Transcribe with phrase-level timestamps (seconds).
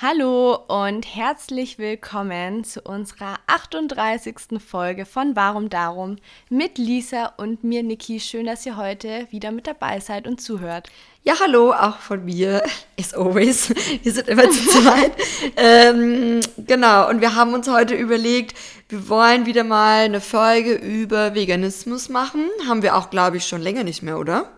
[0.00, 4.62] Hallo und herzlich willkommen zu unserer 38.
[4.64, 8.20] Folge von Warum Darum mit Lisa und mir, Niki.
[8.20, 10.88] Schön, dass ihr heute wieder mit dabei seid und zuhört.
[11.24, 12.62] Ja, hallo, auch von mir,
[12.96, 13.70] as always.
[14.04, 15.10] Wir sind immer zu zweit.
[15.56, 18.56] ähm, genau, und wir haben uns heute überlegt,
[18.88, 22.48] wir wollen wieder mal eine Folge über Veganismus machen.
[22.68, 24.48] Haben wir auch, glaube ich, schon länger nicht mehr, oder?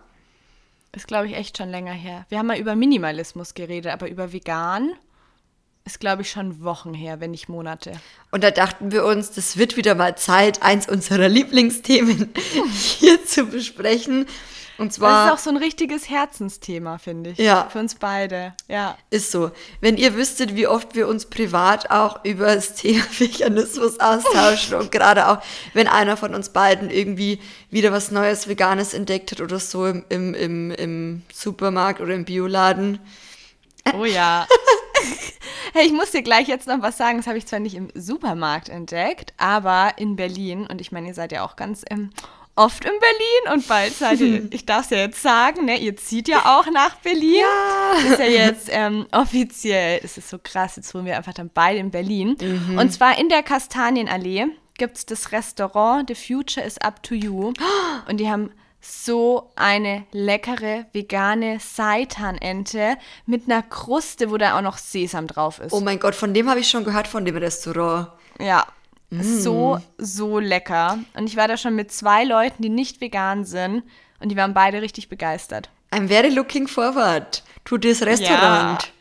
[0.94, 2.26] Ist, glaube ich, echt schon länger her.
[2.28, 4.90] Wir haben mal über Minimalismus geredet, aber über vegan
[5.90, 7.92] ist, glaube ich, schon Wochen her, wenn nicht Monate.
[8.30, 12.32] Und da dachten wir uns, das wird wieder mal Zeit, eins unserer Lieblingsthemen
[12.72, 14.26] hier zu besprechen.
[14.78, 15.26] Und zwar.
[15.26, 17.38] Das ist auch so ein richtiges Herzensthema, finde ich.
[17.38, 17.68] Ja.
[17.70, 18.54] Für uns beide.
[18.66, 18.96] Ja.
[19.10, 19.50] Ist so.
[19.80, 24.90] Wenn ihr wüsstet, wie oft wir uns privat auch über das Thema Veganismus austauschen und
[24.90, 25.38] gerade auch,
[25.74, 30.04] wenn einer von uns beiden irgendwie wieder was Neues Veganes entdeckt hat oder so im,
[30.08, 33.00] im, im, im Supermarkt oder im Bioladen.
[33.92, 34.46] Oh ja.
[35.72, 37.18] Hey, ich muss dir gleich jetzt noch was sagen.
[37.18, 40.66] Das habe ich zwar nicht im Supermarkt entdeckt, aber in Berlin.
[40.66, 42.10] Und ich meine, ihr seid ja auch ganz ähm,
[42.56, 45.96] oft in Berlin und bald seid ihr, ich darf es ja jetzt sagen, ne, ihr
[45.96, 47.40] zieht ja auch nach Berlin.
[47.40, 48.12] Ja.
[48.12, 51.78] Ist ja jetzt ähm, offiziell, es ist so krass, jetzt wohnen wir einfach dann beide
[51.78, 52.36] in Berlin.
[52.76, 57.52] Und zwar in der Kastanienallee gibt es das Restaurant The Future is Up to You.
[58.08, 64.78] Und die haben so eine leckere vegane Seitanente mit einer Kruste, wo da auch noch
[64.78, 65.72] Sesam drauf ist.
[65.72, 68.08] Oh mein Gott, von dem habe ich schon gehört, von dem Restaurant.
[68.38, 68.66] Ja.
[69.10, 70.98] So, so lecker.
[71.14, 73.82] Und ich war da schon mit zwei Leuten, die nicht vegan sind.
[74.20, 75.68] Und die waren beide richtig begeistert.
[75.90, 78.92] I'm very looking forward to this restaurant.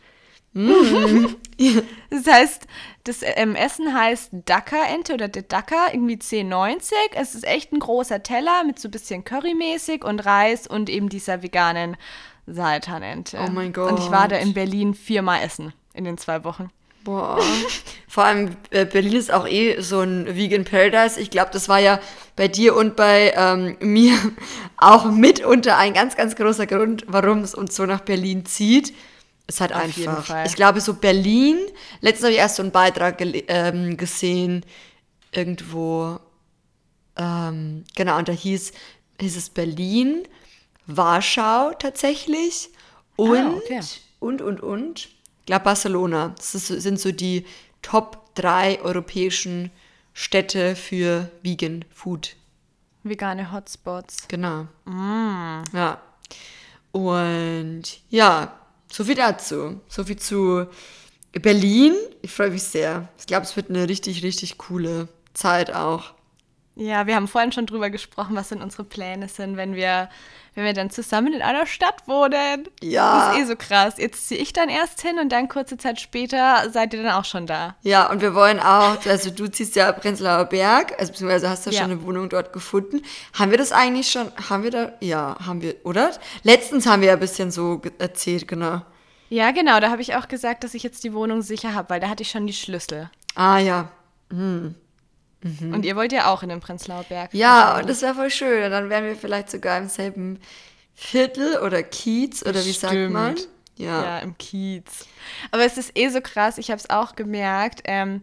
[2.09, 2.67] Das heißt,
[3.03, 6.91] das ähm, Essen heißt Dakar-Ente oder der Dakar, irgendwie 10,90.
[7.13, 11.09] Es ist echt ein großer Teller mit so ein bisschen Currymäßig und Reis und eben
[11.09, 11.97] dieser veganen
[12.45, 13.37] Seitanente.
[13.45, 14.45] Oh mein Und ich war da Gott.
[14.45, 16.69] in Berlin viermal essen in den zwei Wochen.
[17.03, 17.39] Boah.
[18.07, 21.19] Vor allem äh, Berlin ist auch eh so ein Vegan Paradise.
[21.19, 21.99] Ich glaube, das war ja
[22.35, 24.13] bei dir und bei ähm, mir
[24.77, 28.93] auch mitunter ein ganz, ganz großer Grund, warum es uns so nach Berlin zieht.
[29.49, 30.45] Es hat Auf einfach.
[30.45, 31.57] Ich glaube, so Berlin.
[32.01, 34.63] Letztens habe ich erst so einen Beitrag ähm, gesehen,
[35.31, 36.19] irgendwo.
[37.17, 38.71] Ähm, genau, und da hieß,
[39.19, 40.27] hieß es Berlin,
[40.85, 42.69] Warschau tatsächlich
[43.15, 43.81] und, Ah, okay.
[44.19, 45.05] und, und, und.
[45.39, 46.35] Ich glaube, Barcelona.
[46.37, 47.43] Das ist, sind so die
[47.81, 49.71] Top drei europäischen
[50.13, 52.35] Städte für Vegan Food.
[53.01, 54.27] Vegane Hotspots.
[54.27, 54.67] Genau.
[54.85, 55.63] Mm.
[55.73, 55.99] Ja.
[56.91, 58.58] Und ja,
[58.91, 59.79] so viel dazu.
[59.87, 60.65] So viel zu
[61.33, 61.93] Berlin.
[62.21, 63.09] Ich freue mich sehr.
[63.19, 66.13] Ich glaube, es wird eine richtig, richtig coole Zeit auch.
[66.81, 70.07] Ja, wir haben vorhin schon drüber gesprochen, was denn unsere Pläne sind, wenn wir,
[70.55, 72.69] wenn wir dann zusammen in einer Stadt wohnen.
[72.81, 73.27] Ja.
[73.31, 73.95] Das ist eh so krass.
[73.97, 77.25] Jetzt ziehe ich dann erst hin und dann kurze Zeit später seid ihr dann auch
[77.25, 77.75] schon da.
[77.81, 81.71] Ja, und wir wollen auch, also du ziehst ja Prenzlauer Berg, also beziehungsweise hast du
[81.71, 81.81] Ja.
[81.81, 83.01] schon eine Wohnung dort gefunden.
[83.37, 86.11] Haben wir das eigentlich schon, haben wir da, ja, haben wir, oder?
[86.43, 88.83] Letztens haben wir ja ein bisschen so erzählt, genau.
[89.27, 89.81] Ja, genau.
[89.81, 92.23] Da habe ich auch gesagt, dass ich jetzt die Wohnung sicher habe, weil da hatte
[92.23, 93.09] ich schon die Schlüssel.
[93.35, 93.91] Ah ja,
[95.41, 97.33] Und ihr wollt ja auch in den Prenzlauer Berg.
[97.33, 97.39] Mhm.
[97.39, 98.63] Ja, und das wäre voll schön.
[98.65, 100.39] Und dann wären wir vielleicht sogar im selben
[100.95, 103.35] Viertel oder Kiez oder wie sagt man?
[103.77, 104.19] Ja, Ja.
[104.19, 105.05] im Kiez.
[105.51, 107.81] Aber es ist eh so krass, ich habe es auch gemerkt.
[107.85, 108.21] Ähm,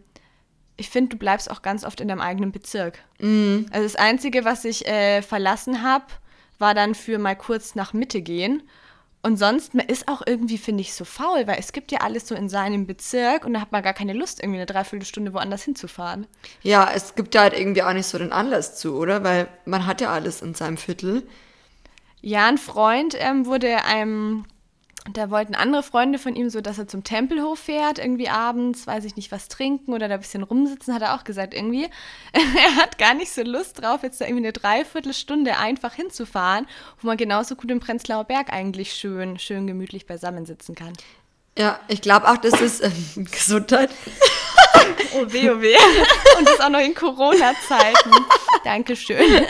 [0.75, 2.99] ich finde, du bleibst auch ganz oft in deinem eigenen Bezirk.
[3.19, 3.65] Mhm.
[3.71, 6.05] Also das Einzige, was ich äh, verlassen habe,
[6.59, 8.61] war dann für mal kurz nach Mitte gehen.
[9.23, 12.27] Und sonst, man ist auch irgendwie, finde ich, so faul, weil es gibt ja alles
[12.27, 15.63] so in seinem Bezirk und da hat man gar keine Lust, irgendwie eine Dreiviertelstunde woanders
[15.63, 16.27] hinzufahren.
[16.61, 19.23] Ja, es gibt da halt irgendwie auch nicht so den Anlass zu, oder?
[19.23, 21.23] Weil man hat ja alles in seinem Viertel.
[22.21, 24.45] Ja, ein Freund ähm, wurde einem,
[25.13, 29.05] da wollten andere Freunde von ihm so, dass er zum Tempelhof fährt, irgendwie abends, weiß
[29.05, 31.89] ich nicht, was trinken oder da ein bisschen rumsitzen, hat er auch gesagt, irgendwie.
[32.33, 36.67] er hat gar nicht so Lust drauf, jetzt da irgendwie eine Dreiviertelstunde einfach hinzufahren,
[37.01, 40.93] wo man genauso gut im Prenzlauer Berg eigentlich schön, schön gemütlich beisammensitzen kann.
[41.57, 43.89] Ja, ich glaube auch, das ist ähm, Gesundheit.
[45.13, 45.75] Oh weh, oh weh.
[46.37, 48.11] Und das auch noch in Corona-Zeiten.
[48.63, 49.45] Dankeschön.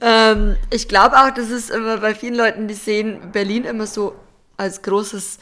[0.00, 4.14] Ähm, ich glaube auch, das ist immer bei vielen Leuten, die sehen Berlin immer so
[4.58, 5.38] als großes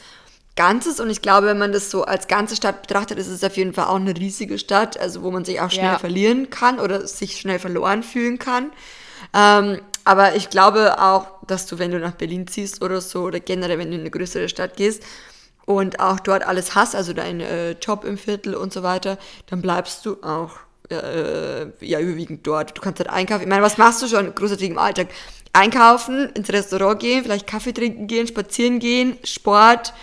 [0.55, 3.57] Ganzes und ich glaube, wenn man das so als ganze Stadt betrachtet, ist es auf
[3.57, 5.99] jeden Fall auch eine riesige Stadt, also wo man sich auch schnell Ja.
[5.99, 8.71] verlieren kann oder sich schnell verloren fühlen kann.
[9.35, 13.39] Ähm, aber ich glaube auch, dass du, wenn du nach Berlin ziehst oder so oder
[13.39, 15.03] generell, wenn du in eine größere Stadt gehst
[15.65, 19.17] und auch dort alles hast, also deinen äh, Job im Viertel und so weiter,
[19.47, 20.51] dann bleibst du auch
[20.89, 22.77] äh, ja überwiegend dort.
[22.77, 23.43] Du kannst dort einkaufen.
[23.43, 25.07] Ich meine, was machst du schon großartig im Alltag?
[25.53, 29.93] Einkaufen, ins Restaurant gehen, vielleicht Kaffee trinken gehen, spazieren gehen, Sport,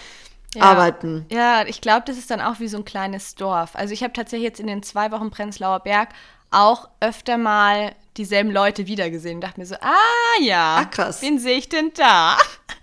[0.54, 0.62] ja.
[0.62, 1.26] arbeiten.
[1.30, 3.70] Ja, ich glaube, das ist dann auch wie so ein kleines Dorf.
[3.74, 6.10] Also ich habe tatsächlich jetzt in den zwei Wochen Prenzlauer Berg
[6.50, 9.40] auch öfter mal dieselben Leute wiedergesehen.
[9.40, 11.20] Dachte mir so, ah ja, Ach, krass.
[11.22, 12.36] wen sehe ich denn da?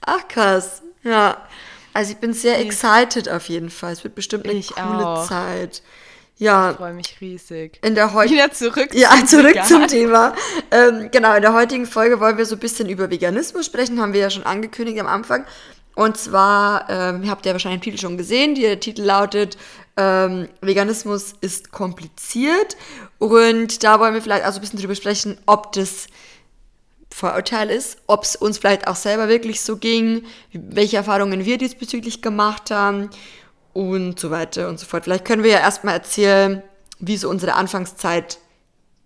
[0.06, 1.38] Ach krass, ja.
[1.94, 3.92] Also ich bin sehr excited auf jeden Fall.
[3.94, 5.28] Es wird bestimmt eine Ich coole auch.
[5.28, 5.82] Zeit.
[6.42, 7.78] Ja, Ich freue mich riesig.
[7.84, 9.68] in der heutigen Wieder zurück Ja, zum zurück Vegan.
[9.68, 10.34] zum Thema.
[10.72, 14.14] Ähm, genau, in der heutigen Folge wollen wir so ein bisschen über Veganismus sprechen, haben
[14.14, 15.46] wir ja schon angekündigt am Anfang.
[15.94, 19.56] Und zwar, ähm, habt ihr wahrscheinlich den Titel schon gesehen, der Titel lautet
[19.98, 22.76] ähm, Veganismus ist kompliziert.
[23.20, 26.08] Und da wollen wir vielleicht auch so ein bisschen drüber sprechen, ob das
[27.14, 30.24] Vorurteil ist, ob es uns vielleicht auch selber wirklich so ging,
[30.54, 33.10] welche Erfahrungen wir diesbezüglich gemacht haben
[33.74, 35.04] und so weiter und so fort.
[35.06, 36.62] Vielleicht können wir ja erstmal erzählen,
[37.00, 38.38] wie so unsere Anfangszeit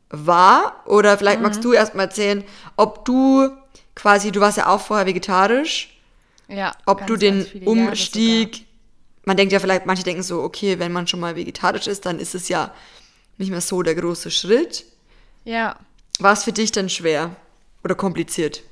[0.10, 0.84] war.
[0.86, 2.44] Oder vielleicht magst du erstmal erzählen,
[2.76, 3.50] ob du
[3.96, 5.98] quasi, du warst ja auch vorher vegetarisch,
[6.48, 8.66] Ja, ob ganz, du den Umstieg,
[9.24, 12.20] man denkt ja vielleicht, manche denken so, okay, wenn man schon mal vegetarisch ist, dann
[12.20, 12.74] ist es ja
[13.38, 14.86] nicht mehr so der große Schritt.
[15.44, 15.78] Ja,
[16.20, 17.36] War es für dich denn schwer
[17.84, 18.64] oder kompliziert?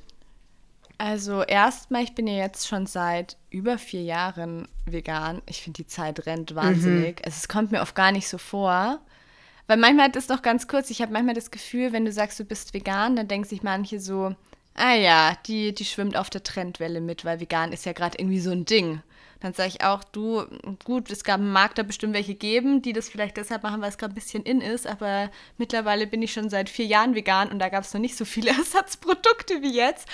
[0.98, 5.42] Also erstmal, ich bin ja jetzt schon seit über vier Jahren vegan.
[5.48, 7.22] Ich finde, die Zeit rennt wahnsinnig.
[7.26, 9.00] Also es kommt mir oft gar nicht so vor.
[9.68, 12.40] Weil manchmal hat es noch ganz kurz, ich habe manchmal das Gefühl, wenn du sagst,
[12.40, 14.36] du bist vegan, dann denken sich manche so,
[14.76, 18.40] ah ja, die, die schwimmt auf der Trendwelle mit, weil vegan ist ja gerade irgendwie
[18.42, 19.02] so ein Ding.
[19.44, 20.46] Dann sage ich auch, du,
[20.84, 24.00] gut, es gab, mag da bestimmt welche geben, die das vielleicht deshalb machen, weil es
[24.00, 25.30] gerade ein bisschen in ist, aber
[25.60, 28.26] mittlerweile bin ich schon seit vier Jahren vegan und da gab es noch nicht so
[28.26, 30.08] viele Ersatzprodukte wie jetzt.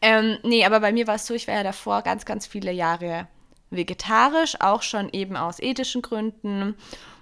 [0.00, 2.72] Ähm, nee, aber bei mir war es so, ich war ja davor ganz, ganz viele
[2.72, 3.28] Jahre
[3.68, 6.76] vegetarisch, auch schon eben aus ethischen Gründen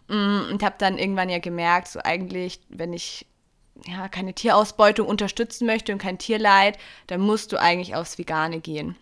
[0.09, 3.27] Mm, und habe dann irgendwann ja gemerkt, so eigentlich, wenn ich
[3.87, 8.97] ja, keine Tierausbeutung unterstützen möchte und kein Tierleid, dann musst du eigentlich aufs Vegane gehen.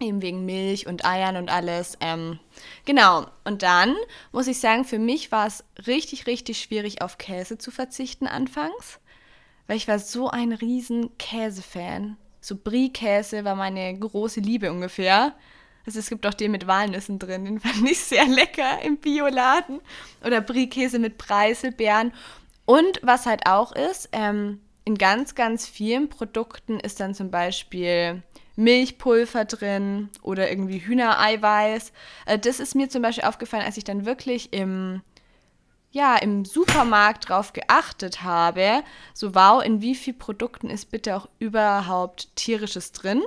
[0.00, 1.96] Eben wegen Milch und Eiern und alles.
[2.00, 2.38] Ähm,
[2.86, 3.26] genau.
[3.44, 3.94] Und dann
[4.32, 8.98] muss ich sagen, für mich war es richtig, richtig schwierig, auf Käse zu verzichten anfangs.
[9.66, 12.16] Weil ich war so ein riesen Käsefan.
[12.40, 15.34] So Brie-Käse war meine große Liebe ungefähr.
[15.86, 19.80] Also es gibt auch den mit Walnüssen drin, den fand ich sehr lecker im Bioladen.
[20.24, 22.12] Oder Brie-Käse mit Preiselbeeren.
[22.64, 28.22] Und was halt auch ist, ähm, in ganz, ganz vielen Produkten ist dann zum Beispiel
[28.56, 31.92] Milchpulver drin oder irgendwie Hühnereiweiß.
[32.26, 35.02] Äh, das ist mir zum Beispiel aufgefallen, als ich dann wirklich im,
[35.90, 38.82] ja, im Supermarkt drauf geachtet habe,
[39.14, 43.22] so wow, in wie viel Produkten ist bitte auch überhaupt tierisches drin.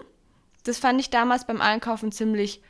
[0.63, 2.61] Das fand ich damals beim Einkaufen ziemlich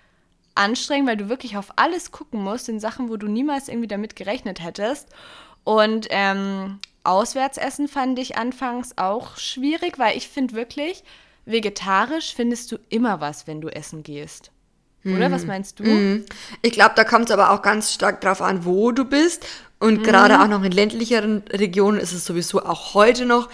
[0.55, 4.15] anstrengend, weil du wirklich auf alles gucken musst, in Sachen, wo du niemals irgendwie damit
[4.15, 5.09] gerechnet hättest.
[5.63, 11.03] Und ähm, Auswärtsessen fand ich anfangs auch schwierig, weil ich finde wirklich,
[11.45, 14.51] vegetarisch findest du immer was, wenn du essen gehst.
[15.05, 15.83] Oder was meinst du?
[15.83, 16.25] Mhm.
[16.61, 19.45] Ich glaube, da kommt es aber auch ganz stark drauf an, wo du bist.
[19.79, 23.49] Und gerade auch noch in ländlicheren Regionen ist es sowieso auch heute noch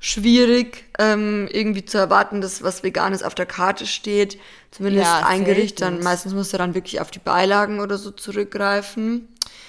[0.00, 4.38] schwierig, ähm, irgendwie zu erwarten, dass was Veganes auf der Karte steht.
[4.72, 5.80] Zumindest Ja, ein Gericht.
[5.80, 9.28] Dann meistens musst du dann wirklich auf die Beilagen oder so zurückgreifen.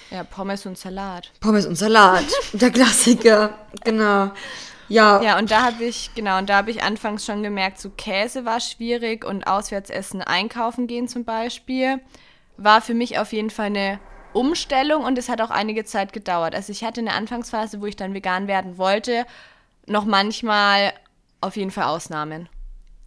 [0.10, 1.32] Ja, Pommes und Salat.
[1.40, 3.54] Pommes und Salat, der Klassiker.
[3.84, 4.32] Genau.
[4.90, 7.90] Ja, Ja, und da habe ich, genau, und da habe ich anfangs schon gemerkt, so
[7.90, 12.00] Käse war schwierig und Auswärtsessen einkaufen gehen zum Beispiel,
[12.58, 14.00] war für mich auf jeden Fall eine
[14.34, 16.56] Umstellung und es hat auch einige Zeit gedauert.
[16.56, 19.26] Also ich hatte eine Anfangsphase, wo ich dann vegan werden wollte,
[19.88, 20.94] noch manchmal
[21.42, 22.50] auf jeden Fall Ausnahmen.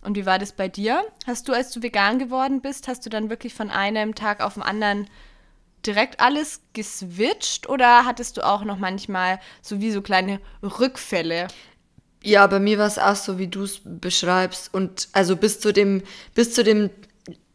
[0.03, 1.05] Und wie war das bei dir?
[1.27, 4.55] Hast du, als du vegan geworden bist, hast du dann wirklich von einem Tag auf
[4.55, 5.09] den anderen
[5.87, 11.49] direkt alles geswitcht oder hattest du auch noch manchmal so wie so kleine Rückfälle?
[12.25, 14.73] Ja, bei mir war es auch so, wie du es beschreibst.
[14.73, 16.03] Und also bis zu dem,
[16.35, 16.91] bis zu dem,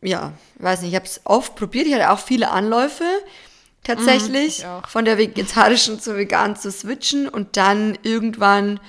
[0.02, 1.88] ja, weiß nicht, ich habe es oft probiert.
[1.88, 3.06] Ich hatte auch viele Anläufe
[3.84, 4.88] tatsächlich, ich auch.
[4.88, 7.30] von der vegetarischen zur veganen zu switchen.
[7.30, 8.80] Und dann irgendwann,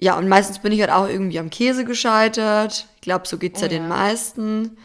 [0.00, 2.86] ja, und meistens bin ich halt auch irgendwie am Käse gescheitert.
[2.96, 3.88] Ich glaube, so geht's Oh ja den ja.
[3.88, 4.76] meisten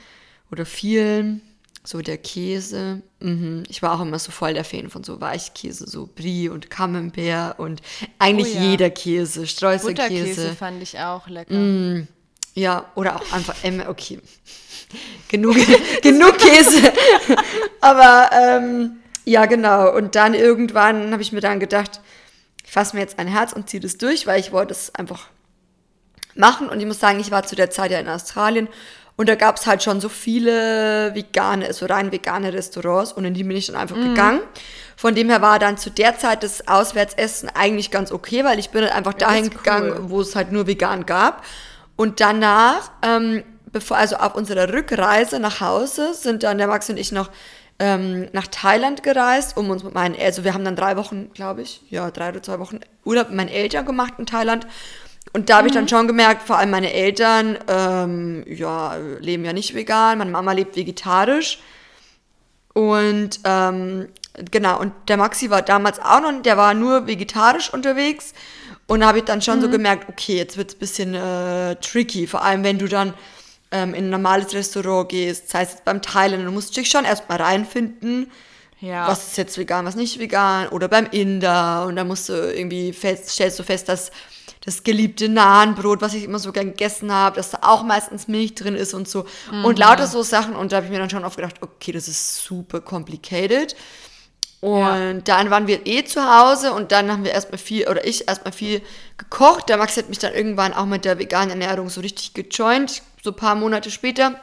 [0.52, 1.42] oder vielen.
[1.88, 3.02] So der Käse.
[3.22, 3.64] Mhm.
[3.70, 7.58] Ich war auch immer so voll der Fan von so Weichkäse, so Brie und Camembert
[7.60, 7.82] und
[8.20, 8.72] eigentlich Oh ja.
[8.72, 10.54] jeder Käse, Butterkäse Streuselkäse.
[10.54, 12.06] fand ich auch lecker.
[12.56, 14.20] Ja, oder auch einfach M, okay.
[15.30, 15.56] genug,
[16.02, 16.92] genug Käse.
[17.80, 19.96] Aber ähm, ja, genau.
[19.96, 22.02] Und dann irgendwann habe ich mir dann gedacht,
[22.66, 25.30] ich fasse mir jetzt ein Herz und ziehe das durch, weil ich wollte es einfach
[26.36, 26.68] machen.
[26.68, 28.68] Und ich muss sagen, ich war zu der Zeit ja in Australien
[29.18, 33.34] und da gab es halt schon so viele vegane, so rein vegane Restaurants und in
[33.34, 34.40] die bin ich dann einfach gegangen.
[34.96, 38.70] Von dem her war dann zu der Zeit das Auswärtsessen eigentlich ganz okay, weil ich
[38.70, 40.10] bin halt einfach dahin ist gegangen, cool.
[40.10, 41.44] wo es halt nur vegan gab.
[41.96, 46.98] Und danach ähm, bevor, also auf unserer Rückreise nach Hause sind dann der Max und
[46.98, 47.30] ich noch
[47.80, 51.62] ähm, nach Thailand gereist, um uns mit meinen, also wir haben dann drei Wochen, glaube
[51.62, 54.66] ich, ja, drei oder zwei Wochen Urlaub mit meinen Eltern gemacht in Thailand.
[55.34, 59.54] Und da habe ich dann schon gemerkt, vor allem meine Eltern, ähm, ja, leben ja
[59.54, 61.60] nicht vegan, meine Mama lebt vegetarisch.
[62.74, 64.08] Und ähm,
[64.52, 68.34] genau, und der Maxi war damals auch noch, der war nur vegetarisch unterwegs.
[68.88, 69.64] Und da habe ich dann schon mhm.
[69.64, 73.14] so gemerkt, okay, jetzt wird es ein bisschen äh, tricky, vor allem wenn du dann
[73.72, 77.42] ähm, in ein normales Restaurant gehst, sei es beim Teilen, du musst dich schon erstmal
[77.42, 78.32] reinfinden,
[78.80, 79.08] ja.
[79.08, 82.94] was ist jetzt vegan, was nicht vegan, oder beim Inder und da musst du irgendwie
[82.94, 84.12] fest, stellst du fest, dass
[84.62, 88.56] das geliebte Nahenbrot, was ich immer so gern gegessen habe, dass da auch meistens Milch
[88.56, 89.26] drin ist und so.
[89.52, 89.66] Mhm.
[89.66, 90.56] Und lauter so Sachen.
[90.56, 93.76] Und da habe ich mir dann schon oft gedacht, okay, das ist super complicated.
[94.60, 95.14] Und ja.
[95.14, 98.52] dann waren wir eh zu Hause und dann haben wir erstmal viel, oder ich erstmal
[98.52, 98.82] viel
[99.18, 99.70] gekocht.
[99.70, 103.30] Der Max hat mich dann irgendwann auch mit der veganen Ernährung so richtig gejoint, so
[103.30, 104.40] ein paar Monate später.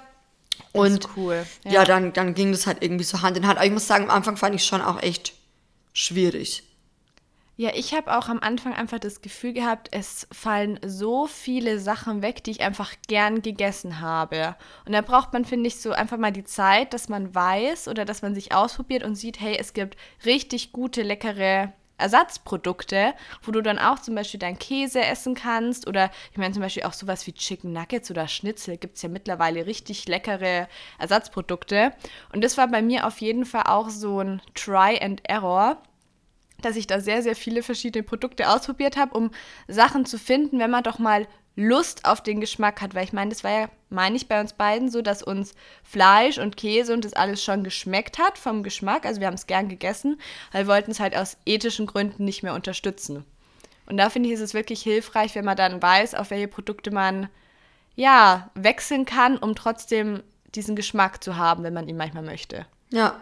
[0.73, 1.45] Und cool.
[1.65, 1.73] ja.
[1.73, 3.59] ja, dann, dann ging das halt irgendwie so Hand in Hand.
[3.59, 5.35] Aber ich muss sagen, am Anfang fand ich schon auch echt
[5.93, 6.63] schwierig.
[7.57, 12.21] Ja, ich habe auch am Anfang einfach das Gefühl gehabt, es fallen so viele Sachen
[12.21, 14.57] weg, die ich einfach gern gegessen habe.
[14.85, 18.05] Und da braucht man, finde ich, so einfach mal die Zeit, dass man weiß oder
[18.05, 23.61] dass man sich ausprobiert und sieht, hey, es gibt richtig gute, leckere Ersatzprodukte, wo du
[23.61, 27.25] dann auch zum Beispiel deinen Käse essen kannst oder ich meine zum Beispiel auch sowas
[27.29, 30.67] wie Chicken Nuggets oder Schnitzel gibt es ja mittlerweile richtig leckere
[30.99, 31.93] Ersatzprodukte.
[32.33, 35.81] Und das war bei mir auf jeden Fall auch so ein Try and Error
[36.65, 39.31] dass ich da sehr, sehr viele verschiedene Produkte ausprobiert habe, um
[39.69, 42.95] Sachen zu finden, wenn man doch mal Lust auf den Geschmack hat.
[42.95, 46.39] Weil ich meine, das war ja, meine ich, bei uns beiden so, dass uns Fleisch
[46.39, 49.07] und Käse und das alles schon geschmeckt hat vom Geschmack.
[49.07, 52.43] Also wir haben es gern gegessen, aber wir wollten es halt aus ethischen Gründen nicht
[52.43, 53.25] mehr unterstützen.
[53.87, 56.91] Und da finde ich, ist es wirklich hilfreich, wenn man dann weiß, auf welche Produkte
[56.91, 57.29] man
[57.97, 60.23] ja wechseln kann, um trotzdem
[60.55, 62.67] diesen Geschmack zu haben, wenn man ihn manchmal möchte.
[62.91, 63.21] Ja,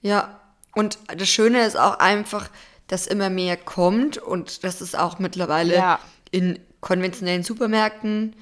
[0.00, 0.40] ja,
[0.74, 2.48] und das Schöne ist auch einfach,
[2.88, 5.98] dass immer mehr kommt und dass es auch mittlerweile ja.
[6.30, 8.36] in konventionellen Supermärkten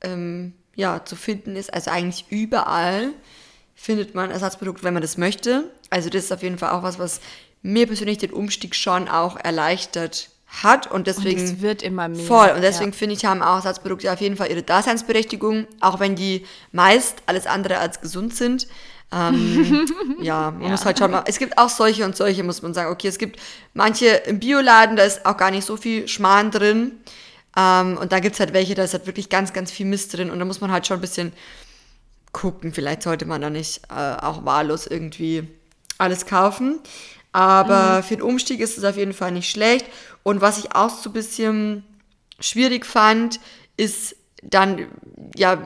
[0.00, 1.72] ähm, ja, zu finden ist.
[1.72, 3.12] Also eigentlich überall
[3.74, 5.70] findet man Ersatzprodukte, wenn man das möchte.
[5.90, 7.20] Also das ist auf jeden Fall auch was, was
[7.62, 12.24] mir persönlich den Umstieg schon auch erleichtert hat und deswegen und es wird immer mehr.
[12.24, 12.96] Voll und deswegen ja.
[12.96, 17.46] finde ich haben auch Ersatzprodukte auf jeden Fall ihre Daseinsberechtigung, auch wenn die meist alles
[17.46, 18.68] andere als gesund sind.
[19.12, 19.86] Ähm,
[20.20, 20.68] ja, man ja.
[20.68, 21.24] muss halt schon mal.
[21.26, 22.90] Es gibt auch solche und solche, muss man sagen.
[22.90, 23.40] Okay, es gibt
[23.74, 26.92] manche im Bioladen, da ist auch gar nicht so viel Schmarrn drin.
[27.56, 30.16] Ähm, und da gibt es halt welche, da ist halt wirklich ganz, ganz viel Mist
[30.16, 30.30] drin.
[30.30, 31.32] Und da muss man halt schon ein bisschen
[32.32, 32.72] gucken.
[32.72, 35.48] Vielleicht sollte man da nicht äh, auch wahllos irgendwie
[35.98, 36.80] alles kaufen.
[37.32, 38.02] Aber mhm.
[38.02, 39.86] für den Umstieg ist es auf jeden Fall nicht schlecht.
[40.22, 41.84] Und was ich auch so ein bisschen
[42.40, 43.40] schwierig fand,
[43.76, 44.86] ist dann,
[45.34, 45.62] ja,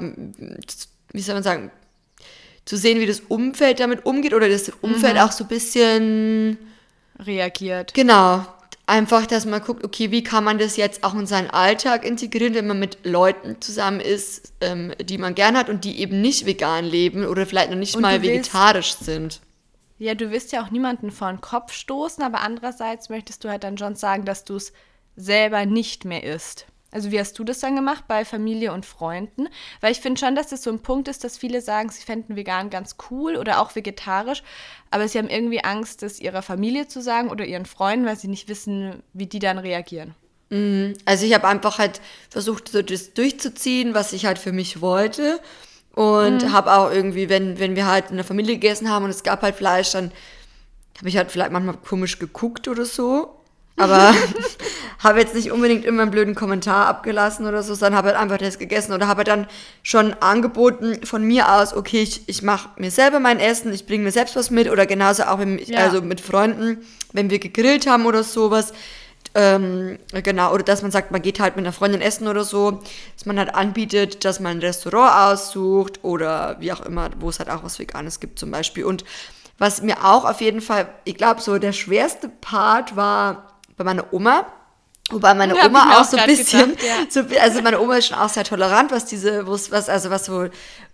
[1.13, 1.71] wie soll man sagen,
[2.71, 5.21] zu sehen, wie das Umfeld damit umgeht oder das Umfeld mhm.
[5.23, 6.57] auch so ein bisschen
[7.19, 7.95] reagiert.
[7.95, 8.47] Genau.
[8.87, 12.55] Einfach, dass man guckt, okay, wie kann man das jetzt auch in seinen Alltag integrieren,
[12.55, 16.47] wenn man mit Leuten zusammen ist, ähm, die man gern hat und die eben nicht
[16.47, 19.41] vegan leben oder vielleicht noch nicht und mal vegetarisch willst, sind.
[19.99, 23.65] Ja, du wirst ja auch niemanden vor den Kopf stoßen, aber andererseits möchtest du halt
[23.65, 24.73] dann schon sagen, dass du es
[25.17, 26.67] selber nicht mehr isst.
[26.93, 29.49] Also wie hast du das dann gemacht bei Familie und Freunden?
[29.81, 32.37] Weil ich finde schon, dass das so ein Punkt ist, dass viele sagen, sie fänden
[32.37, 34.43] vegan ganz cool oder auch vegetarisch,
[34.91, 38.29] aber sie haben irgendwie Angst, das ihrer Familie zu sagen oder ihren Freunden, weil sie
[38.29, 40.15] nicht wissen, wie die dann reagieren.
[40.51, 40.95] Mhm.
[41.05, 45.41] Also ich habe einfach halt versucht, so das durchzuziehen, was ich halt für mich wollte.
[45.95, 46.53] Und mhm.
[46.53, 49.43] habe auch irgendwie, wenn, wenn wir halt in der Familie gegessen haben und es gab
[49.43, 50.13] halt Fleisch, dann
[50.99, 53.40] habe ich halt vielleicht manchmal komisch geguckt oder so.
[53.81, 54.15] Aber
[54.99, 58.39] habe jetzt nicht unbedingt immer einen blöden Kommentar abgelassen oder so, sondern habe halt einfach
[58.39, 59.47] das gegessen oder habe dann
[59.83, 64.05] schon angeboten von mir aus, okay, ich, ich mache mir selber mein Essen, ich bringe
[64.05, 65.79] mir selbst was mit oder genauso auch wenn, ja.
[65.79, 66.79] also mit Freunden,
[67.13, 68.73] wenn wir gegrillt haben oder sowas.
[69.33, 72.83] Ähm, genau, oder dass man sagt, man geht halt mit einer Freundin essen oder so,
[73.17, 77.39] dass man halt anbietet, dass man ein Restaurant aussucht oder wie auch immer, wo es
[77.39, 78.85] halt auch was Veganes gibt zum Beispiel.
[78.85, 79.05] Und
[79.57, 83.50] was mir auch auf jeden Fall, ich glaube, so der schwerste Part war
[83.81, 84.45] bei meiner Oma.
[85.09, 86.95] Wobei meine ja, Oma auch, auch so ein bisschen, gedacht, ja.
[87.09, 90.49] so, also meine Oma ist schon auch sehr tolerant, was diese, was, also was so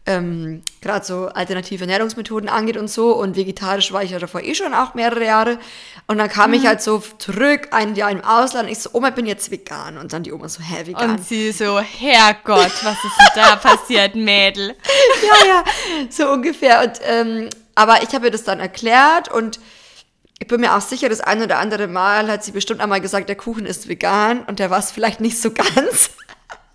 [0.06, 3.12] ähm, gerade so alternative Ernährungsmethoden angeht und so.
[3.12, 5.58] Und vegetarisch war ich ja davor eh schon auch mehrere Jahre.
[6.06, 6.58] Und dann kam mhm.
[6.58, 8.66] ich halt so zurück, ein Jahr im Ausland.
[8.66, 9.98] Und ich so, Oma, ich bin jetzt vegan.
[9.98, 11.10] Und dann die Oma so, hä, vegan.
[11.10, 14.76] Und sie so, Herrgott, was ist denn da passiert, Mädel?
[15.22, 15.64] ja, ja,
[16.08, 16.84] so ungefähr.
[16.84, 19.58] Und, ähm, aber ich habe ihr das dann erklärt und
[20.38, 23.28] ich bin mir auch sicher, das ein oder andere Mal hat sie bestimmt einmal gesagt,
[23.28, 26.10] der Kuchen ist vegan und der war es vielleicht nicht so ganz.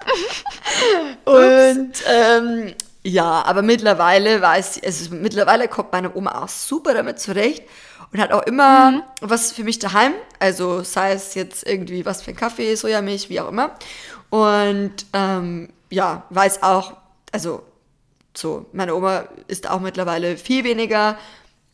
[1.26, 7.20] und ähm, ja, aber mittlerweile weiß ich, also mittlerweile kommt meine Oma auch super damit
[7.20, 7.64] zurecht
[8.12, 9.04] und hat auch immer mhm.
[9.22, 10.14] was für mich daheim.
[10.40, 13.76] Also sei es jetzt irgendwie was für ein Kaffee, Sojamilch, wie auch immer.
[14.30, 16.94] Und ähm, ja, weiß auch,
[17.32, 17.64] also
[18.36, 21.18] so, meine Oma isst auch mittlerweile viel weniger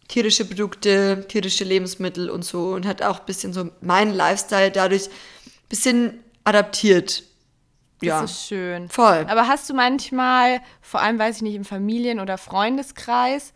[0.07, 5.07] tierische Produkte, tierische Lebensmittel und so und hat auch ein bisschen so meinen Lifestyle dadurch
[5.07, 7.23] ein bisschen adaptiert.
[8.01, 8.21] Ja.
[8.21, 8.89] Das ist schön.
[8.89, 9.25] Voll.
[9.27, 13.53] Aber hast du manchmal, vor allem weiß ich nicht, im Familien- oder Freundeskreis,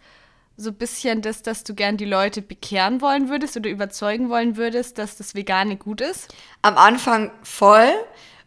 [0.57, 4.57] so ein bisschen das, dass du gern die Leute bekehren wollen würdest oder überzeugen wollen
[4.57, 6.33] würdest, dass das Vegane gut ist?
[6.61, 7.91] Am Anfang voll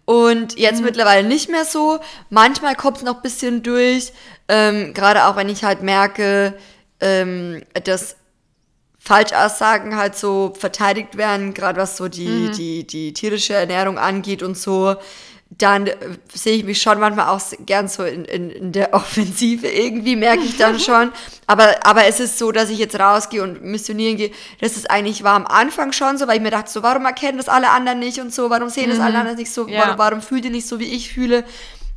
[0.04, 0.87] und jetzt mhm.
[0.87, 1.99] mittlerweile nicht mehr so.
[2.30, 4.12] Manchmal kommt es noch ein bisschen durch,
[4.49, 6.56] ähm, gerade auch wenn ich halt merke,
[7.01, 8.17] ähm, dass
[8.99, 12.53] Falschaussagen halt so verteidigt werden, gerade was so die, mhm.
[12.53, 14.97] die, die tierische Ernährung angeht und so
[15.59, 15.95] dann äh,
[16.33, 20.43] sehe ich mich schon manchmal auch gern so in, in, in der Offensive irgendwie, merke
[20.43, 21.13] ich dann schon.
[21.47, 24.31] Aber, aber es ist so, dass ich jetzt rausgehe und missionieren gehe.
[24.61, 27.39] Das ist eigentlich, war am Anfang schon so, weil ich mir dachte, so, warum erkennen
[27.39, 29.21] das alle anderen nicht und so, warum sehen das alle mhm.
[29.21, 29.81] anderen nicht so, ja.
[29.81, 31.45] warum, warum fühlt ihr nicht so, wie ich fühle?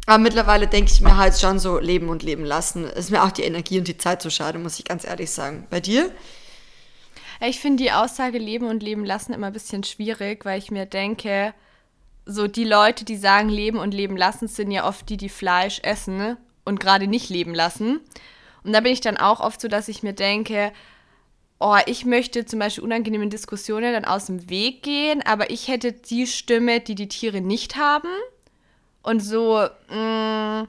[0.08, 2.86] Aber mittlerweile denke ich mir halt schon so, leben und leben lassen.
[2.86, 5.68] Ist mir auch die Energie und die Zeit zu schade, muss ich ganz ehrlich sagen.
[5.70, 6.10] Bei dir?
[7.42, 10.86] Ich finde die Aussage leben und leben lassen immer ein bisschen schwierig, weil ich mir
[10.86, 11.54] denke,
[12.26, 15.82] so die Leute, die sagen leben und leben lassen, sind ja oft die, die Fleisch
[15.84, 18.00] essen und gerade nicht leben lassen.
[18.64, 20.72] Und da bin ich dann auch oft so, dass ich mir denke,
[21.60, 25.92] oh, ich möchte zum Beispiel unangenehme Diskussionen dann aus dem Weg gehen, aber ich hätte
[25.92, 28.08] die Stimme, die die Tiere nicht haben.
[29.08, 30.68] Und so, mh, mm,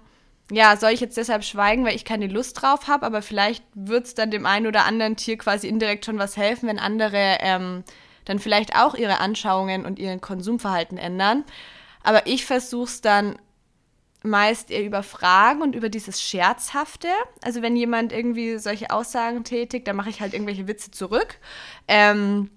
[0.52, 4.06] ja, soll ich jetzt deshalb schweigen, weil ich keine Lust drauf habe, aber vielleicht wird
[4.06, 7.82] es dann dem einen oder anderen Tier quasi indirekt schon was helfen, wenn andere ähm,
[8.26, 11.42] dann vielleicht auch ihre Anschauungen und ihren Konsumverhalten ändern.
[12.04, 13.40] Aber ich versuche es dann
[14.22, 17.08] meist eher über Fragen und über dieses Scherzhafte.
[17.42, 21.38] Also wenn jemand irgendwie solche Aussagen tätigt, dann mache ich halt irgendwelche Witze zurück.
[21.88, 22.50] Ähm,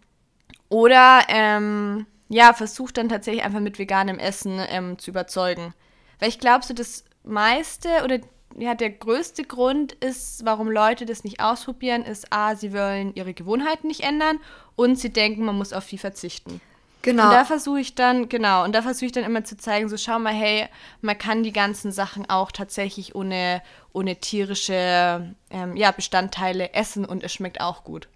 [0.69, 5.73] oder ähm, ja, versuche dann tatsächlich einfach mit veganem Essen ähm, zu überzeugen.
[6.19, 8.19] Weil ich glaube, so das meiste oder
[8.57, 13.33] ja, der größte Grund ist, warum Leute das nicht ausprobieren, ist A, sie wollen ihre
[13.33, 14.39] Gewohnheiten nicht ändern
[14.75, 16.61] und sie denken, man muss auf viel verzichten.
[17.01, 17.25] Genau.
[17.25, 19.97] Und da versuche ich dann, genau, und da versuche ich dann immer zu zeigen, so
[19.97, 20.67] schau mal, hey,
[21.01, 27.23] man kann die ganzen Sachen auch tatsächlich ohne, ohne tierische ähm, ja, Bestandteile essen und
[27.23, 28.07] es schmeckt auch gut.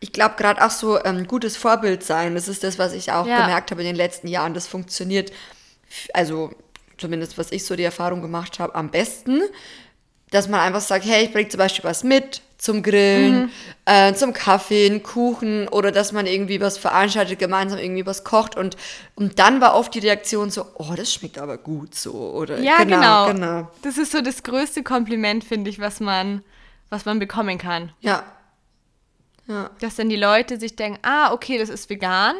[0.00, 3.12] Ich glaube, gerade auch so ein ähm, gutes Vorbild sein, das ist das, was ich
[3.12, 3.42] auch ja.
[3.42, 4.54] gemerkt habe in den letzten Jahren.
[4.54, 5.30] Das funktioniert,
[6.14, 6.50] also
[6.96, 9.40] zumindest was ich so die Erfahrung gemacht habe, am besten,
[10.30, 13.50] dass man einfach sagt, hey, ich bringe zum Beispiel was mit zum Grillen, mhm.
[13.86, 18.54] äh, zum Kaffee, einen Kuchen oder dass man irgendwie was veranstaltet, gemeinsam irgendwie was kocht
[18.54, 18.76] und,
[19.14, 22.84] und dann war oft die Reaktion so, oh, das schmeckt aber gut so oder ja,
[22.84, 23.32] genau, genau.
[23.32, 23.70] genau.
[23.82, 26.42] Das ist so das größte Kompliment, finde ich, was man,
[26.90, 27.92] was man bekommen kann.
[28.00, 28.24] Ja.
[29.50, 29.70] Ja.
[29.80, 32.36] Dass dann die Leute sich denken, ah, okay, das ist vegan,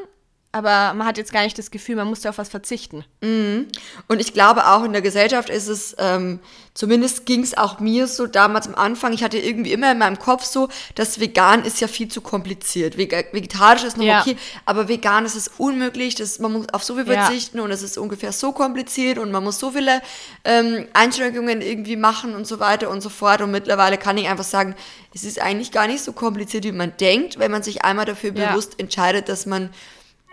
[0.53, 3.05] aber man hat jetzt gar nicht das Gefühl, man muss auf was verzichten.
[3.21, 3.69] Mhm.
[4.09, 6.41] Und ich glaube auch in der Gesellschaft ist es, ähm,
[6.75, 10.19] zumindest ging es auch mir so damals am Anfang, ich hatte irgendwie immer in meinem
[10.19, 12.99] Kopf so, dass vegan ist ja viel zu kompliziert.
[12.99, 14.23] vegetarisch ist noch ja.
[14.23, 17.65] okay, aber vegan ist es unmöglich, das, man muss auf so viel verzichten ja.
[17.65, 20.03] und es ist ungefähr so kompliziert und man muss so viele
[20.45, 23.41] ähm, Einschränkungen irgendwie machen und so weiter und so fort.
[23.41, 24.75] Und mittlerweile kann ich einfach sagen,
[25.15, 28.33] es ist eigentlich gar nicht so kompliziert, wie man denkt, wenn man sich einmal dafür
[28.35, 28.51] ja.
[28.51, 29.71] bewusst entscheidet, dass man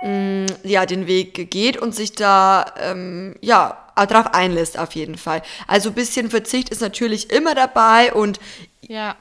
[0.02, 5.18] mh, mm, ja, den Weg geht und sich da ähm, ja, darauf einlässt auf jeden
[5.18, 5.42] Fall.
[5.68, 8.40] Also ein bisschen Verzicht ist natürlich immer dabei und
[8.82, 9.16] ja.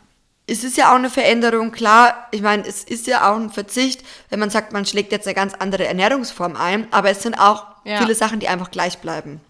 [0.46, 4.04] es ist ja auch eine Veränderung, klar, ich meine, es ist ja auch ein Verzicht,
[4.28, 7.66] wenn man sagt, man schlägt jetzt eine ganz andere Ernährungsform ein, aber es sind auch
[7.84, 7.98] ja.
[7.98, 9.40] viele Sachen, die einfach gleich bleiben.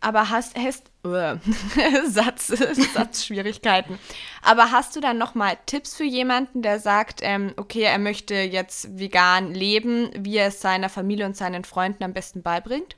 [0.00, 0.91] Aber hast, hast
[2.06, 2.46] Satz,
[2.94, 3.98] Satzschwierigkeiten.
[4.40, 8.34] Aber hast du dann noch mal Tipps für jemanden, der sagt, ähm, okay, er möchte
[8.34, 12.96] jetzt vegan leben, wie er es seiner Familie und seinen Freunden am besten beibringt?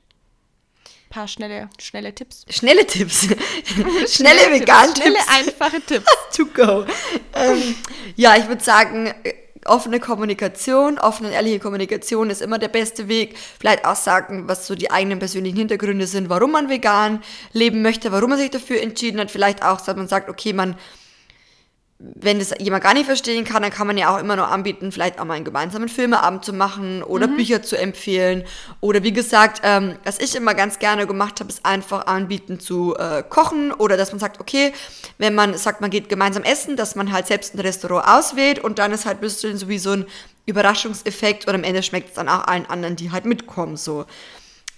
[0.85, 2.45] Ein paar schnelle, schnelle Tipps.
[2.49, 3.21] Schnelle Tipps.
[3.65, 4.99] schnelle, schnelle vegan Tipps.
[4.99, 6.05] Schnelle, einfache Tipps.
[6.35, 6.85] to go.
[7.33, 7.75] Ähm,
[8.15, 9.13] ja, ich würde sagen,
[9.65, 13.37] offene Kommunikation, offene und ehrliche Kommunikation ist immer der beste Weg.
[13.59, 18.11] Vielleicht auch sagen, was so die eigenen persönlichen Hintergründe sind, warum man vegan leben möchte,
[18.11, 19.31] warum man sich dafür entschieden hat.
[19.31, 20.75] Vielleicht auch, dass man sagt, okay, man
[21.97, 24.91] wenn das jemand gar nicht verstehen kann, dann kann man ja auch immer noch anbieten,
[24.91, 27.37] vielleicht auch mal einen gemeinsamen Filmeabend zu machen oder mhm.
[27.37, 28.43] Bücher zu empfehlen.
[28.81, 32.95] Oder wie gesagt, ähm, was ich immer ganz gerne gemacht habe, ist einfach anbieten zu
[32.97, 34.73] äh, kochen oder dass man sagt, okay,
[35.19, 38.77] wenn man sagt, man geht gemeinsam essen, dass man halt selbst ein Restaurant auswählt und
[38.77, 40.05] dann ist halt ein bisschen so wie so ein
[40.45, 44.05] Überraschungseffekt und am Ende schmeckt es dann auch allen anderen, die halt mitkommen, so.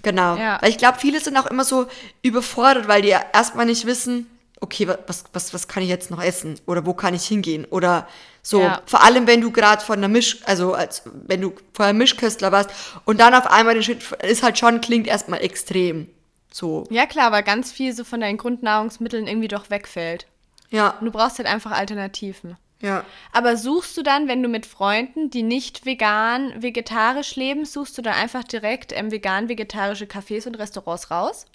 [0.03, 0.35] Genau.
[0.37, 0.59] Ja.
[0.61, 1.87] Weil ich glaube, viele sind auch immer so
[2.21, 4.27] überfordert, weil die ja erstmal nicht wissen,
[4.61, 6.59] okay, wa- was, was, was kann ich jetzt noch essen?
[6.65, 7.65] Oder wo kann ich hingehen?
[7.65, 8.07] Oder
[8.41, 8.61] so.
[8.61, 8.81] Ja.
[8.85, 12.69] Vor allem, wenn du gerade von der Misch, also als wenn du vorher Mischköstler warst
[13.05, 16.09] und dann auf einmal den Schritt ist halt schon, klingt erstmal extrem.
[16.51, 16.85] So.
[16.89, 20.27] Ja, klar, weil ganz viel so von deinen Grundnahrungsmitteln irgendwie doch wegfällt.
[20.69, 20.91] Ja.
[20.99, 22.57] Und du brauchst halt einfach Alternativen.
[22.79, 23.03] Ja.
[23.33, 28.01] Aber suchst du dann, wenn du mit Freunden, die nicht vegan, vegetarisch leben, suchst du
[28.01, 31.45] dann einfach direkt ähm, vegan-vegetarische Cafés und Restaurants raus?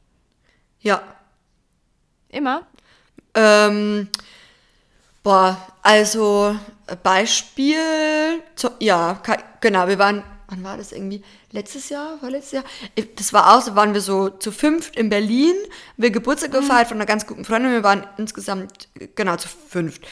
[0.81, 1.03] Ja.
[2.29, 2.67] Immer?
[3.35, 4.09] Ähm,
[5.23, 6.57] boah, also
[7.03, 7.79] Beispiel,
[8.55, 9.21] zu, ja,
[9.61, 11.23] genau, wir waren, wann war das irgendwie?
[11.51, 12.21] Letztes Jahr?
[12.23, 12.64] War letztes Jahr?
[13.16, 15.55] Das war auch so, waren wir so zu fünft in Berlin,
[15.97, 20.03] wir Geburtstag gefeiert von einer ganz guten Freundin, wir waren insgesamt, genau, zu fünft.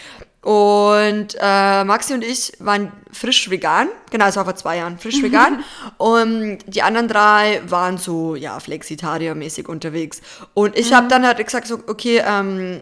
[0.42, 5.22] Und äh, Maxi und ich waren frisch vegan, genau, es war vor zwei Jahren, frisch
[5.22, 5.62] vegan.
[5.98, 10.22] und die anderen drei waren so, ja, Flexitarier-mäßig unterwegs.
[10.54, 12.80] Und ich habe dann halt gesagt, so, okay, ähm,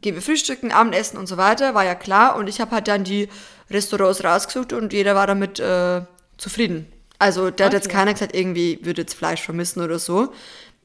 [0.00, 2.36] gehen wir frühstücken, Abendessen und so weiter, war ja klar.
[2.36, 3.28] Und ich habe halt dann die
[3.70, 6.02] Restaurants rausgesucht und jeder war damit äh,
[6.38, 6.86] zufrieden.
[7.18, 7.96] Also da hat jetzt Okay.
[7.96, 10.32] keiner gesagt, irgendwie würde jetzt Fleisch vermissen oder so.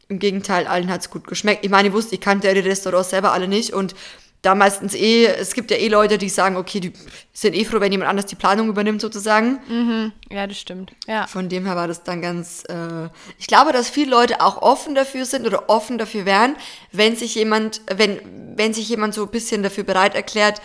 [0.08, 1.64] Im Gegenteil, allen hat es gut geschmeckt.
[1.64, 3.96] Ich meine, ich wusste, ich kannte ja die Restaurants selber alle nicht und
[4.42, 6.94] da meistens eh, es gibt ja eh Leute, die sagen, okay, die
[7.32, 10.12] sind eh froh, wenn jemand anders die Planung übernimmt sozusagen.
[10.32, 10.94] Ja, das stimmt.
[11.08, 11.28] Ja.
[11.28, 12.64] Von dem her war das dann ganz.
[12.68, 16.56] Äh, ich glaube, dass viele Leute auch offen dafür sind oder offen dafür wären,
[16.92, 18.20] wenn sich jemand, wenn,
[18.56, 20.60] wenn sich jemand so ein bisschen dafür bereit erklärt,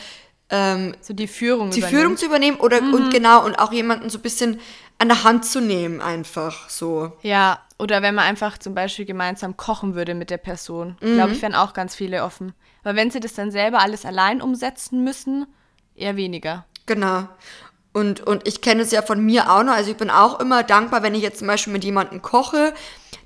[0.49, 1.71] ähm, So die Führung.
[1.71, 2.01] die übernimmt.
[2.01, 4.61] Führung zu übernehmen oder und genau und auch jemanden so ein bisschen
[4.99, 7.13] an der Hand zu nehmen, einfach so.
[7.23, 10.97] Ja, oder wenn man einfach zum Beispiel gemeinsam kochen würde mit der Person.
[11.01, 11.15] Mhm.
[11.15, 12.55] Glaube ich, wären auch ganz viele offen.
[12.83, 15.47] Weil wenn sie das dann selber alles allein umsetzen müssen,
[15.95, 16.65] eher weniger.
[16.87, 17.29] Genau.
[17.93, 19.73] Und, und ich kenne es ja von mir auch noch.
[19.73, 22.73] Also ich bin auch immer dankbar, wenn ich jetzt zum Beispiel mit jemandem koche,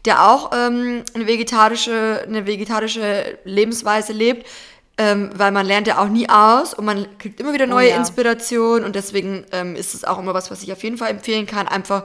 [0.05, 4.47] der auch ähm, eine, vegetarische, eine vegetarische Lebensweise lebt,
[4.99, 7.97] ähm, weil man lernt ja auch nie aus und man kriegt immer wieder neue ja.
[7.97, 11.47] Inspiration und deswegen ähm, ist es auch immer was, was ich auf jeden Fall empfehlen
[11.47, 12.05] kann, einfach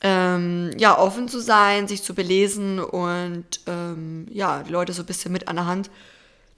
[0.00, 5.06] ähm, ja, offen zu sein, sich zu belesen und ähm, ja, die Leute so ein
[5.06, 5.90] bisschen mit an der Hand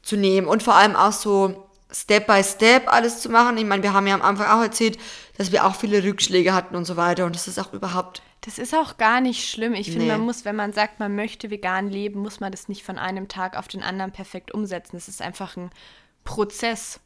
[0.03, 3.57] zu nehmen und vor allem auch so Step by Step alles zu machen.
[3.59, 4.99] Ich meine, wir haben ja am Anfang auch erzählt,
[5.39, 8.59] dass wir auch viele Rückschläge hatten und so weiter und das ist auch überhaupt Das
[8.59, 9.75] ist auch gar nicht schlimm.
[9.75, 10.13] Ich finde, Nee.
[10.13, 13.29] man muss, wenn man sagt, man möchte vegan leben, muss man das nicht von einem
[13.29, 14.97] Tag auf den anderen perfekt umsetzen.
[14.97, 15.71] Es ist einfach ein
[16.25, 17.01] Prozess.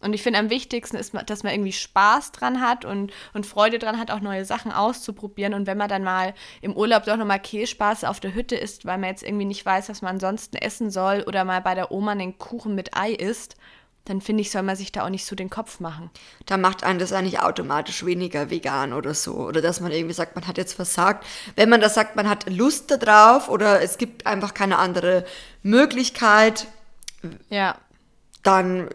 [0.00, 3.78] Und ich finde, am wichtigsten ist, dass man irgendwie Spaß dran hat und, und Freude
[3.78, 5.54] dran hat, auch neue Sachen auszuprobieren.
[5.54, 8.98] Und wenn man dann mal im Urlaub doch nochmal Kässpaß auf der Hütte isst, weil
[8.98, 12.12] man jetzt irgendwie nicht weiß, was man ansonsten essen soll oder mal bei der Oma
[12.12, 13.54] einen Kuchen mit Ei isst,
[14.04, 16.10] dann finde ich, soll man sich da auch nicht so den Kopf machen.
[16.46, 19.34] da macht einen das eigentlich automatisch weniger vegan oder so.
[19.34, 21.24] Oder dass man irgendwie sagt, man hat jetzt versagt.
[21.54, 25.24] Wenn man das sagt, man hat Lust darauf oder es gibt einfach keine andere
[25.62, 26.66] Möglichkeit,
[27.48, 27.76] Ja,
[28.42, 28.88] dann,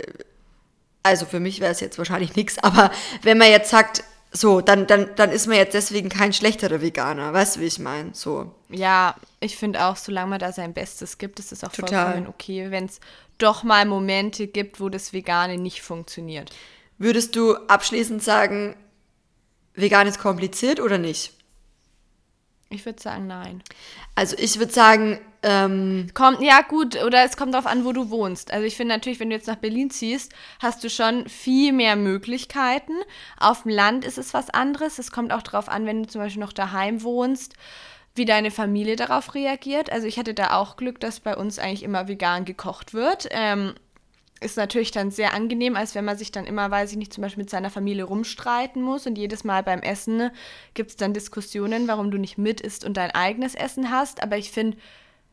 [1.04, 2.92] also für mich wäre es jetzt wahrscheinlich nichts, aber
[3.24, 4.04] wenn man jetzt sagt,
[4.38, 7.34] so, dann, dann, dann ist man jetzt deswegen kein schlechterer Veganer.
[7.34, 8.14] Weißt du, wie ich meine?
[8.14, 8.54] So.
[8.70, 12.06] Ja, ich finde auch, solange man da sein Bestes gibt, ist es auch Total.
[12.06, 13.00] vollkommen okay, wenn es
[13.38, 16.52] doch mal Momente gibt, wo das Vegane nicht funktioniert.
[16.98, 18.76] Würdest du abschließend sagen,
[19.74, 21.34] vegan ist kompliziert oder nicht?
[22.70, 23.64] Ich würde sagen, nein.
[24.16, 28.10] Also ich würde sagen, ähm, Kommt, ja gut, oder es kommt darauf an, wo du
[28.10, 28.52] wohnst.
[28.52, 31.96] Also ich finde natürlich, wenn du jetzt nach Berlin ziehst, hast du schon viel mehr
[31.96, 32.94] Möglichkeiten.
[33.40, 35.00] Auf dem Land ist es was anderes.
[35.00, 37.54] Es kommt auch darauf an, wenn du zum Beispiel noch daheim wohnst,
[38.16, 39.92] wie deine Familie darauf reagiert.
[39.92, 43.28] Also ich hatte da auch Glück, dass bei uns eigentlich immer vegan gekocht wird.
[43.32, 43.74] Ähm,
[44.40, 47.24] ist natürlich dann sehr angenehm, als wenn man sich dann immer, weiß ich nicht, zum
[47.24, 50.30] Beispiel mit seiner Familie rumstreiten muss und jedes Mal beim Essen
[50.76, 54.22] gibt es dann Diskussionen, warum du nicht mit isst und dein eigenes Essen hast.
[54.22, 54.78] Aber ich finde,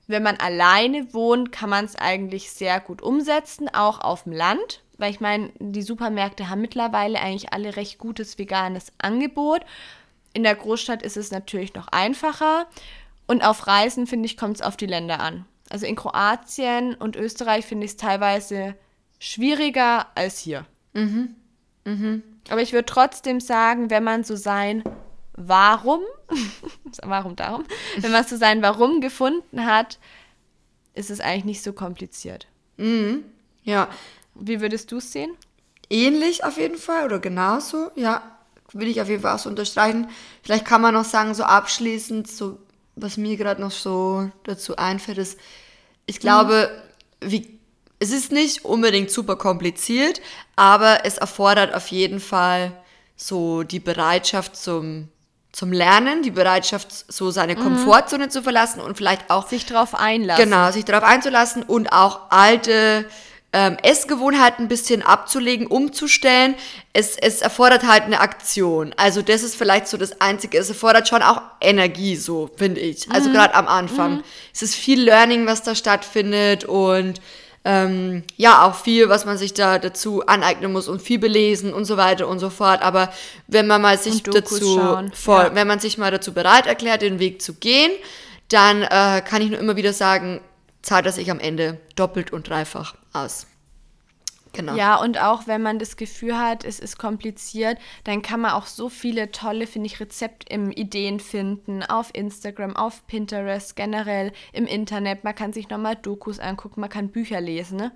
[0.07, 4.83] wenn man alleine wohnt, kann man es eigentlich sehr gut umsetzen, auch auf dem Land.
[4.99, 9.63] Weil ich meine, die Supermärkte haben mittlerweile eigentlich alle recht gutes veganes Angebot.
[10.35, 12.67] In der Großstadt ist es natürlich noch einfacher.
[13.27, 15.47] Und auf Reisen, finde ich, kommt es auf die Länder an.
[15.71, 18.77] Also in Kroatien und Österreich finde ich es teilweise
[19.19, 20.67] schwieriger als hier.
[22.51, 24.85] Aber ich würde trotzdem sagen, wenn man so sein
[25.37, 26.01] Warum,
[27.03, 27.65] warum darum,
[27.99, 29.99] wenn man so sein Warum gefunden hat,
[30.95, 32.47] ist es eigentlich nicht so kompliziert.
[33.65, 33.89] ja,
[34.35, 35.37] Wie würdest du es sehen?
[35.91, 38.23] ähnlich auf jeden Fall oder genauso, ja,
[38.73, 40.09] will ich auf jeden Fall auch so unterstreichen.
[40.43, 42.59] Vielleicht kann man noch sagen, so abschließend, so
[42.97, 45.39] was mir gerade noch so dazu einfällt, ist,
[46.07, 46.71] ich glaube,
[47.21, 47.59] wie,
[47.99, 50.21] es ist nicht unbedingt super kompliziert,
[50.57, 52.73] aber es erfordert auf jeden Fall
[53.17, 55.09] so die Bereitschaft zum
[55.55, 60.45] zum Lernen, die Bereitschaft, so seine Komfortzone zu verlassen und vielleicht auch Sich drauf einlassen.
[60.45, 63.07] Genau, sich darauf einzulassen und auch alte
[63.53, 66.57] ähm, Essgewohnheiten ein bisschen abzulegen, umzustellen.
[66.93, 68.95] Es, es erfordert halt eine Aktion.
[68.97, 70.59] Also das ist vielleicht so das Einzige.
[70.59, 73.09] Es erfordert schon auch Energie, so finde ich.
[73.13, 74.25] Also gerade am Anfang.
[74.53, 77.21] Es ist viel Learning, was da stattfindet und
[77.65, 81.87] ähm, ja, auch viel, was man sich da dazu aneignen muss und viel belesen und
[81.87, 82.83] so weiter und so fort.
[82.83, 83.11] Aber
[83.47, 85.55] wenn man mal sich dazu voll, ja.
[85.55, 87.91] wenn man sich mal dazu bereit erklärt, den Weg zu gehen,
[88.49, 90.41] dann äh, kann ich nur immer wieder sagen,
[90.83, 93.47] zahlt er sich am Ende doppelt und dreifach aus.
[94.55, 94.75] Genau.
[94.75, 98.67] Ja, und auch wenn man das Gefühl hat, es ist kompliziert, dann kann man auch
[98.67, 105.25] so viele tolle, finde ich, Rezeptideen finden auf Instagram, auf Pinterest, generell im Internet.
[105.25, 107.79] Man kann sich nochmal Dokus angucken, man kann Bücher lesen.
[107.79, 107.93] Ne?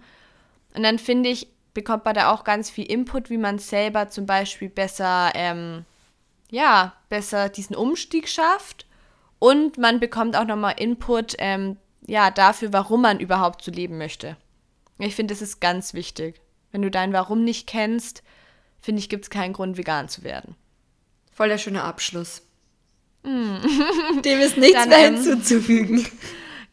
[0.75, 4.27] Und dann finde ich, bekommt man da auch ganz viel Input, wie man selber zum
[4.27, 5.85] Beispiel besser, ähm,
[6.51, 8.87] ja, besser diesen Umstieg schafft.
[9.39, 14.37] Und man bekommt auch nochmal Input, ähm, ja, dafür, warum man überhaupt so leben möchte.
[14.99, 16.41] Ich finde, das ist ganz wichtig.
[16.73, 18.23] Wenn du dein Warum nicht kennst,
[18.81, 20.55] finde ich, gibt es keinen Grund, vegan zu werden.
[21.33, 22.43] Voll der schöne Abschluss.
[23.25, 26.07] Dem ist nichts Dann, mehr ähm, hinzuzufügen.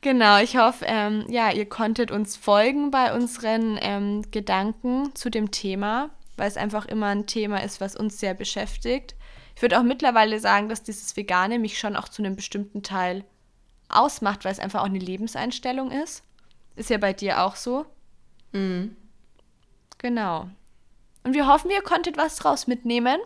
[0.01, 5.49] Genau, ich hoffe, ähm, ja, ihr konntet uns folgen bei unseren ähm, Gedanken zu dem
[5.49, 9.15] Thema, weil es einfach immer ein Thema ist, was uns sehr beschäftigt.
[9.55, 13.23] Ich würde auch mittlerweile sagen, dass dieses Vegane mich schon auch zu einem bestimmten Teil
[13.89, 16.23] ausmacht, weil es einfach auch eine Lebenseinstellung ist.
[16.75, 17.87] Ist ja bei dir auch so.
[20.05, 20.47] Genau.
[21.23, 23.17] Und wir hoffen, ihr konntet was draus mitnehmen.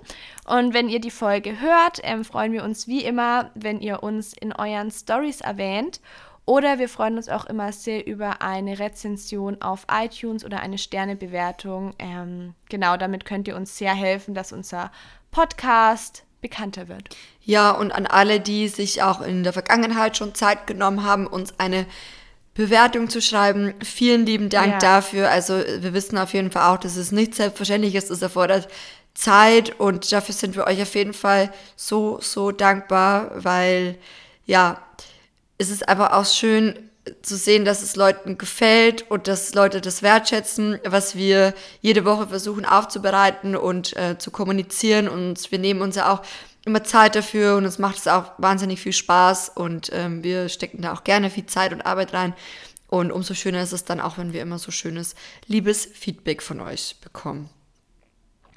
[0.46, 4.32] Und wenn ihr die Folge hört, ähm, freuen wir uns wie immer, wenn ihr uns
[4.32, 6.00] in euren Stories erwähnt.
[6.46, 11.96] Oder wir freuen uns auch immer sehr über eine Rezension auf iTunes oder eine Sternebewertung.
[12.00, 14.90] Ähm, genau, damit könnt ihr uns sehr helfen, dass unser
[15.32, 17.10] Podcast bekannter wird.
[17.44, 21.60] Ja, und an alle, die sich auch in der Vergangenheit schon Zeit genommen haben, uns
[21.60, 21.86] eine
[22.54, 23.74] Bewertung zu schreiben.
[23.84, 24.80] Vielen lieben Dank Ja.
[24.80, 25.30] dafür.
[25.30, 28.10] Also wir wissen auf jeden Fall auch, dass es nicht selbstverständlich ist.
[28.10, 28.68] Es erfordert
[29.14, 33.98] Zeit und dafür sind wir euch auf jeden Fall so, so dankbar, weil
[34.46, 34.82] ja,
[35.58, 36.78] es ist einfach auch schön
[37.22, 42.28] zu sehen, dass es Leuten gefällt und dass Leute das wertschätzen, was wir jede Woche
[42.28, 45.08] versuchen aufzubereiten und äh, zu kommunizieren.
[45.08, 46.22] Und wir nehmen uns ja auch
[46.66, 50.82] immer Zeit dafür und uns macht es auch wahnsinnig viel Spaß und ähm, wir stecken
[50.82, 52.34] da auch gerne viel Zeit und Arbeit rein.
[52.88, 56.60] Und umso schöner ist es dann auch, wenn wir immer so schönes, liebes Feedback von
[56.60, 57.50] euch bekommen.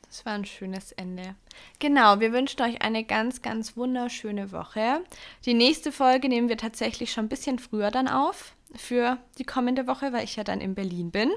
[0.08, 1.36] Das war ein schönes Ende.
[1.78, 5.00] Genau, wir wünschen euch eine ganz, ganz wunderschöne Woche.
[5.46, 9.86] Die nächste Folge nehmen wir tatsächlich schon ein bisschen früher dann auf für die kommende
[9.86, 11.30] Woche, weil ich ja dann in Berlin bin.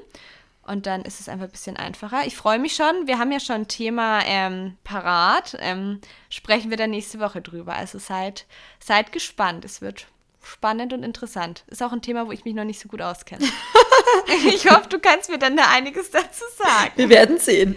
[0.66, 2.26] Und dann ist es einfach ein bisschen einfacher.
[2.26, 3.06] Ich freue mich schon.
[3.06, 5.56] Wir haben ja schon ein Thema ähm, parat.
[5.60, 7.76] Ähm, sprechen wir dann nächste Woche drüber.
[7.76, 8.48] Also seid,
[8.80, 9.64] seid gespannt.
[9.64, 10.08] Es wird
[10.44, 11.64] spannend und interessant.
[11.68, 13.46] Ist auch ein Thema, wo ich mich noch nicht so gut auskenne.
[14.48, 16.94] ich hoffe, du kannst mir dann da einiges dazu sagen.
[16.96, 17.76] Wir werden sehen.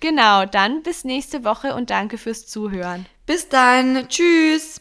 [0.00, 3.06] Genau, dann bis nächste Woche und danke fürs Zuhören.
[3.26, 4.06] Bis dann.
[4.08, 4.80] Tschüss.